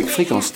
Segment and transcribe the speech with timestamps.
[0.00, 0.54] Avec Fréquence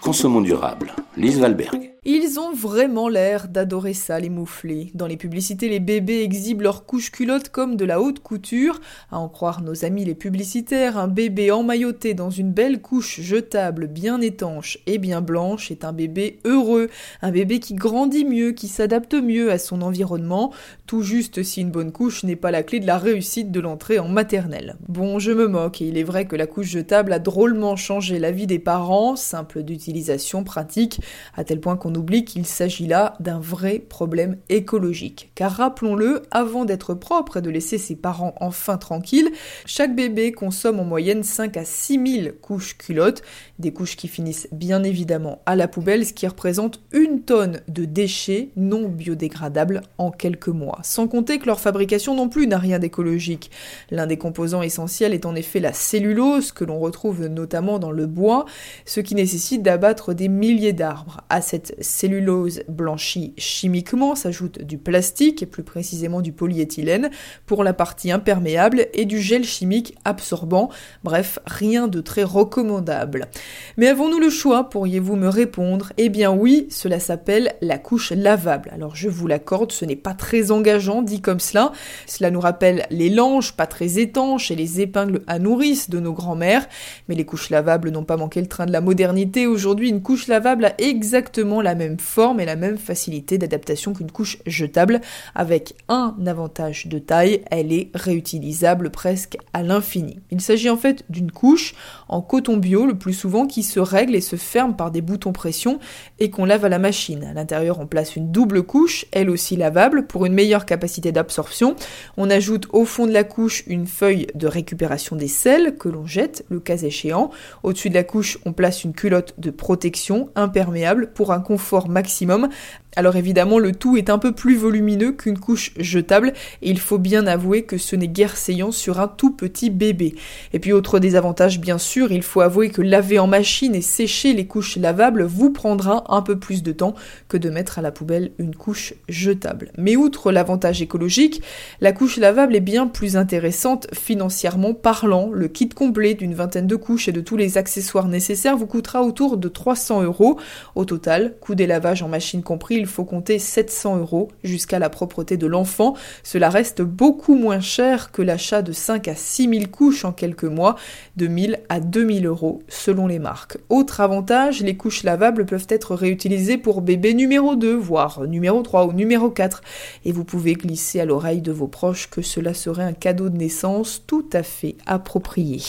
[0.00, 0.94] consommons durable.
[1.16, 1.83] Lise Valberg.
[2.06, 4.90] Ils ont vraiment l'air d'adorer ça, les mouflés.
[4.92, 8.82] Dans les publicités, les bébés exhibent leurs couches culottes comme de la haute couture.
[9.10, 13.86] À en croire nos amis les publicitaires, un bébé emmailloté dans une belle couche jetable,
[13.86, 16.90] bien étanche et bien blanche est un bébé heureux.
[17.22, 20.52] Un bébé qui grandit mieux, qui s'adapte mieux à son environnement,
[20.86, 23.98] tout juste si une bonne couche n'est pas la clé de la réussite de l'entrée
[23.98, 24.76] en maternelle.
[24.88, 28.18] Bon, je me moque, et il est vrai que la couche jetable a drôlement changé
[28.18, 31.00] la vie des parents, simple d'utilisation pratique,
[31.34, 35.30] à tel point qu'on oublie qu'il s'agit là d'un vrai problème écologique.
[35.34, 39.30] Car rappelons-le, avant d'être propre et de laisser ses parents enfin tranquilles,
[39.66, 43.22] chaque bébé consomme en moyenne 5 à 6 000 couches culottes,
[43.58, 47.84] des couches qui finissent bien évidemment à la poubelle, ce qui représente une tonne de
[47.84, 50.78] déchets non biodégradables en quelques mois.
[50.82, 53.50] Sans compter que leur fabrication non plus n'a rien d'écologique.
[53.90, 58.06] L'un des composants essentiels est en effet la cellulose, que l'on retrouve notamment dans le
[58.06, 58.44] bois,
[58.84, 61.20] ce qui nécessite d'abattre des milliers d'arbres.
[61.28, 67.10] À cette cellulose blanchie chimiquement s'ajoute du plastique, et plus précisément du polyéthylène,
[67.46, 70.70] pour la partie imperméable, et du gel chimique absorbant.
[71.04, 73.28] Bref, rien de très recommandable.
[73.76, 75.92] Mais avons-nous le choix, pourriez-vous me répondre?
[75.98, 78.70] Eh bien oui, cela s'appelle la couche lavable.
[78.72, 81.72] Alors je vous l'accorde, ce n'est pas très engageant dit comme cela.
[82.06, 86.12] Cela nous rappelle les langes pas très étanches et les épingles à nourrice de nos
[86.12, 86.66] grands-mères.
[87.08, 89.46] Mais les couches lavables n'ont pas manqué le train de la modernité.
[89.46, 94.10] Aujourd'hui, une couche lavable a exactement la même forme et la même facilité d'adaptation qu'une
[94.10, 95.00] couche jetable,
[95.34, 100.20] avec un avantage de taille, elle est réutilisable presque à l'infini.
[100.30, 101.74] Il s'agit en fait d'une couche
[102.08, 105.32] en coton bio le plus souvent qui se règle et se ferme par des boutons
[105.32, 105.78] pression
[106.18, 107.24] et qu'on lave à la machine.
[107.24, 111.76] À l'intérieur, on place une double couche, elle aussi lavable, pour une meilleure capacité d'absorption.
[112.16, 116.06] On ajoute au fond de la couche une feuille de récupération des sels que l'on
[116.06, 117.30] jette, le cas échéant.
[117.62, 122.48] Au-dessus de la couche, on place une culotte de protection imperméable pour un confort maximum
[122.96, 126.32] alors évidemment, le tout est un peu plus volumineux qu'une couche jetable,
[126.62, 130.14] et il faut bien avouer que ce n'est guère saillant sur un tout petit bébé.
[130.52, 134.32] Et puis autre désavantage bien sûr, il faut avouer que laver en machine et sécher
[134.32, 136.94] les couches lavables vous prendra un peu plus de temps
[137.28, 139.72] que de mettre à la poubelle une couche jetable.
[139.76, 141.42] Mais outre l'avantage écologique,
[141.80, 145.30] la couche lavable est bien plus intéressante financièrement parlant.
[145.32, 149.02] Le kit complet d'une vingtaine de couches et de tous les accessoires nécessaires vous coûtera
[149.02, 150.38] autour de 300 euros.
[150.74, 154.90] Au total, coût des lavages en machine compris, il faut compter 700 euros jusqu'à la
[154.90, 155.94] propreté de l'enfant.
[156.22, 160.44] Cela reste beaucoup moins cher que l'achat de 5 à 6 000 couches en quelques
[160.44, 160.76] mois,
[161.16, 163.56] de 1000 à 2000 euros selon les marques.
[163.70, 168.84] Autre avantage, les couches lavables peuvent être réutilisées pour bébé numéro 2, voire numéro 3
[168.84, 169.62] ou numéro 4.
[170.04, 173.38] Et vous pouvez glisser à l'oreille de vos proches que cela serait un cadeau de
[173.38, 175.62] naissance tout à fait approprié.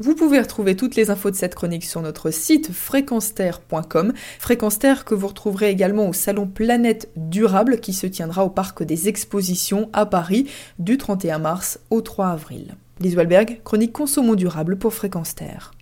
[0.00, 4.12] Vous pouvez retrouver toutes les infos de cette chronique sur notre site fréquenceterre.com.
[4.38, 9.08] Fréquence que vous retrouverez également au salon Planète Durable qui se tiendra au Parc des
[9.08, 12.76] Expositions à Paris du 31 mars au 3 avril.
[13.00, 15.72] Lise Walberg, chronique Consommons durable pour Fréquence Terre.